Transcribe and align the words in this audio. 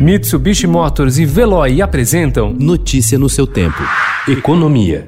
Mitsubishi 0.00 0.66
Motors 0.66 1.18
e 1.18 1.26
Veloy 1.26 1.82
apresentam 1.82 2.54
Notícia 2.54 3.18
no 3.18 3.28
seu 3.28 3.46
tempo. 3.46 3.82
Economia. 4.26 5.04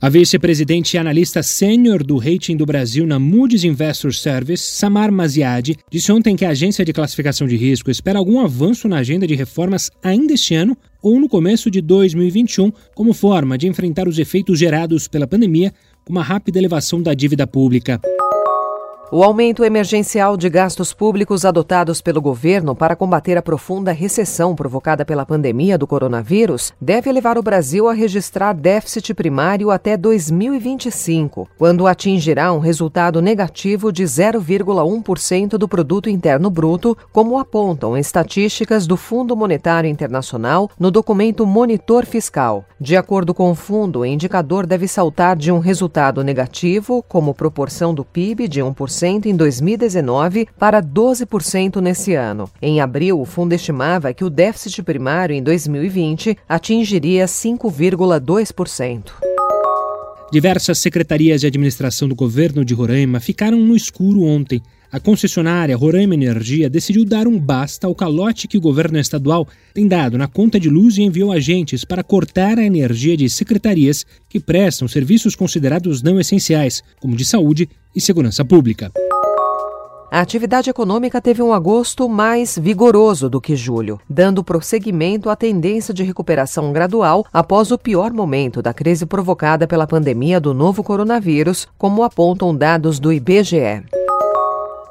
A 0.00 0.08
vice-presidente 0.08 0.94
e 0.94 0.98
analista 0.98 1.44
sênior 1.44 2.02
do 2.02 2.18
rating 2.18 2.56
do 2.56 2.66
Brasil 2.66 3.06
na 3.06 3.20
Moody's 3.20 3.62
Investor 3.62 4.12
Service, 4.12 4.64
Samar 4.64 5.12
Maziadi, 5.12 5.76
disse 5.88 6.10
ontem 6.10 6.34
que 6.34 6.44
a 6.44 6.50
agência 6.50 6.84
de 6.84 6.92
classificação 6.92 7.46
de 7.46 7.54
risco 7.54 7.88
espera 7.88 8.18
algum 8.18 8.40
avanço 8.40 8.88
na 8.88 8.96
agenda 8.96 9.28
de 9.28 9.36
reformas 9.36 9.92
ainda 10.02 10.32
este 10.32 10.56
ano 10.56 10.76
ou 11.00 11.20
no 11.20 11.28
começo 11.28 11.70
de 11.70 11.80
2021, 11.80 12.72
como 12.96 13.12
forma 13.12 13.56
de 13.56 13.68
enfrentar 13.68 14.08
os 14.08 14.18
efeitos 14.18 14.58
gerados 14.58 15.06
pela 15.06 15.28
pandemia, 15.28 15.72
com 16.04 16.12
uma 16.12 16.22
rápida 16.24 16.58
elevação 16.58 17.00
da 17.00 17.14
dívida 17.14 17.46
pública. 17.46 18.00
O 19.14 19.22
aumento 19.22 19.62
emergencial 19.62 20.38
de 20.38 20.48
gastos 20.48 20.94
públicos 20.94 21.44
adotados 21.44 22.00
pelo 22.00 22.18
governo 22.18 22.74
para 22.74 22.96
combater 22.96 23.36
a 23.36 23.42
profunda 23.42 23.92
recessão 23.92 24.54
provocada 24.54 25.04
pela 25.04 25.26
pandemia 25.26 25.76
do 25.76 25.86
coronavírus 25.86 26.72
deve 26.80 27.12
levar 27.12 27.36
o 27.36 27.42
Brasil 27.42 27.90
a 27.90 27.92
registrar 27.92 28.54
déficit 28.54 29.12
primário 29.12 29.70
até 29.70 29.98
2025, 29.98 31.46
quando 31.58 31.86
atingirá 31.86 32.54
um 32.54 32.58
resultado 32.58 33.20
negativo 33.20 33.92
de 33.92 34.02
0,1% 34.02 35.58
do 35.58 35.68
produto 35.68 36.08
interno 36.08 36.48
bruto, 36.48 36.96
como 37.12 37.38
apontam 37.38 37.98
estatísticas 37.98 38.86
do 38.86 38.96
Fundo 38.96 39.36
Monetário 39.36 39.90
Internacional 39.90 40.70
no 40.80 40.90
documento 40.90 41.44
Monitor 41.44 42.06
Fiscal. 42.06 42.64
De 42.80 42.96
acordo 42.96 43.34
com 43.34 43.50
o 43.50 43.54
fundo, 43.54 43.98
o 43.98 44.06
indicador 44.06 44.64
deve 44.64 44.88
saltar 44.88 45.36
de 45.36 45.52
um 45.52 45.58
resultado 45.58 46.24
negativo, 46.24 47.04
como 47.06 47.34
proporção 47.34 47.92
do 47.92 48.06
PIB 48.06 48.48
de 48.48 48.62
1% 48.62 49.01
em 49.02 49.36
2019 49.36 50.48
para 50.58 50.82
12% 50.82 51.80
nesse 51.80 52.14
ano. 52.14 52.48
Em 52.60 52.80
abril, 52.80 53.20
o 53.20 53.24
fundo 53.24 53.52
estimava 53.52 54.12
que 54.12 54.24
o 54.24 54.30
déficit 54.30 54.82
primário 54.82 55.34
em 55.34 55.42
2020 55.42 56.36
atingiria 56.48 57.26
5,2%. 57.26 59.12
Diversas 60.32 60.78
secretarias 60.78 61.42
de 61.42 61.46
administração 61.46 62.08
do 62.08 62.14
governo 62.14 62.64
de 62.64 62.72
Roraima 62.72 63.20
ficaram 63.20 63.58
no 63.58 63.76
escuro 63.76 64.22
ontem. 64.22 64.62
A 64.92 65.00
concessionária 65.00 65.74
Roraima 65.74 66.12
Energia 66.12 66.68
decidiu 66.68 67.02
dar 67.02 67.26
um 67.26 67.38
basta 67.38 67.86
ao 67.86 67.94
calote 67.94 68.46
que 68.46 68.58
o 68.58 68.60
governo 68.60 68.98
estadual 68.98 69.48
tem 69.72 69.88
dado 69.88 70.18
na 70.18 70.28
conta 70.28 70.60
de 70.60 70.68
luz 70.68 70.98
e 70.98 71.02
enviou 71.02 71.32
agentes 71.32 71.82
para 71.82 72.04
cortar 72.04 72.58
a 72.58 72.62
energia 72.62 73.16
de 73.16 73.26
secretarias 73.30 74.04
que 74.28 74.38
prestam 74.38 74.86
serviços 74.86 75.34
considerados 75.34 76.02
não 76.02 76.20
essenciais, 76.20 76.82
como 77.00 77.16
de 77.16 77.24
saúde 77.24 77.70
e 77.96 78.02
segurança 78.02 78.44
pública. 78.44 78.92
A 80.10 80.20
atividade 80.20 80.68
econômica 80.68 81.22
teve 81.22 81.40
um 81.40 81.54
agosto 81.54 82.06
mais 82.06 82.58
vigoroso 82.58 83.30
do 83.30 83.40
que 83.40 83.56
julho, 83.56 83.98
dando 84.10 84.44
prosseguimento 84.44 85.30
à 85.30 85.34
tendência 85.34 85.94
de 85.94 86.02
recuperação 86.02 86.70
gradual 86.70 87.24
após 87.32 87.70
o 87.70 87.78
pior 87.78 88.12
momento 88.12 88.60
da 88.60 88.74
crise 88.74 89.06
provocada 89.06 89.66
pela 89.66 89.86
pandemia 89.86 90.38
do 90.38 90.52
novo 90.52 90.82
coronavírus, 90.82 91.66
como 91.78 92.02
apontam 92.02 92.54
dados 92.54 93.00
do 93.00 93.10
IBGE. 93.10 94.01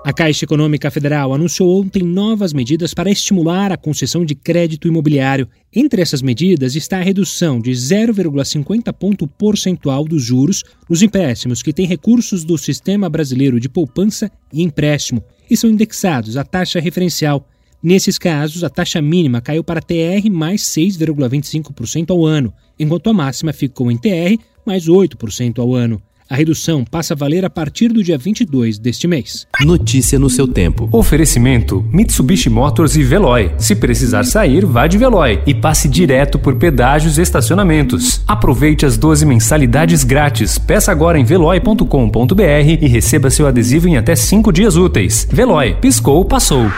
A 0.03 0.11
Caixa 0.11 0.45
Econômica 0.45 0.89
Federal 0.89 1.31
anunciou 1.31 1.79
ontem 1.79 2.01
novas 2.01 2.53
medidas 2.53 2.91
para 2.91 3.11
estimular 3.11 3.71
a 3.71 3.77
concessão 3.77 4.25
de 4.25 4.33
crédito 4.33 4.87
imobiliário. 4.87 5.47
Entre 5.71 6.01
essas 6.01 6.23
medidas 6.23 6.75
está 6.75 6.97
a 6.97 7.03
redução 7.03 7.59
de 7.59 7.69
0,50 7.69 8.91
ponto 8.93 9.27
percentual 9.27 10.03
dos 10.03 10.23
juros 10.23 10.63
nos 10.89 11.03
empréstimos 11.03 11.61
que 11.61 11.71
têm 11.71 11.85
recursos 11.85 12.43
do 12.43 12.57
Sistema 12.57 13.07
Brasileiro 13.09 13.59
de 13.59 13.69
Poupança 13.69 14.31
e 14.51 14.63
Empréstimo 14.63 15.23
e 15.47 15.55
são 15.55 15.69
indexados 15.69 16.35
à 16.35 16.43
taxa 16.43 16.79
referencial. 16.79 17.47
Nesses 17.83 18.17
casos, 18.17 18.63
a 18.63 18.71
taxa 18.71 19.03
mínima 19.03 19.39
caiu 19.39 19.63
para 19.63 19.81
TR 19.81 20.27
mais 20.31 20.63
6,25% 20.63 22.09
ao 22.09 22.25
ano, 22.25 22.51
enquanto 22.79 23.07
a 23.07 23.13
máxima 23.13 23.53
ficou 23.53 23.91
em 23.91 23.97
TR 23.97 24.41
mais 24.65 24.87
8% 24.87 25.59
ao 25.59 25.75
ano. 25.75 26.01
A 26.31 26.35
redução 26.35 26.85
passa 26.85 27.13
a 27.13 27.17
valer 27.17 27.43
a 27.43 27.49
partir 27.49 27.89
do 27.89 28.01
dia 28.01 28.17
22 28.17 28.79
deste 28.79 29.05
mês. 29.05 29.45
Notícia 29.65 30.17
no 30.17 30.29
seu 30.29 30.47
tempo. 30.47 30.87
Oferecimento: 30.89 31.85
Mitsubishi 31.91 32.49
Motors 32.49 32.95
e 32.95 33.03
Veloy. 33.03 33.51
Se 33.57 33.75
precisar 33.75 34.23
sair, 34.23 34.65
vá 34.65 34.87
de 34.87 34.97
Veloy 34.97 35.41
e 35.45 35.53
passe 35.53 35.89
direto 35.89 36.39
por 36.39 36.55
pedágios 36.55 37.17
e 37.17 37.21
estacionamentos. 37.21 38.21
Aproveite 38.25 38.85
as 38.85 38.95
12 38.95 39.25
mensalidades 39.25 40.05
grátis. 40.05 40.57
Peça 40.57 40.89
agora 40.89 41.19
em 41.19 41.25
veloy.com.br 41.25 42.77
e 42.81 42.87
receba 42.87 43.29
seu 43.29 43.45
adesivo 43.45 43.89
em 43.89 43.97
até 43.97 44.15
5 44.15 44.53
dias 44.53 44.77
úteis. 44.77 45.27
Veloy, 45.29 45.75
piscou, 45.81 46.23
passou. 46.23 46.71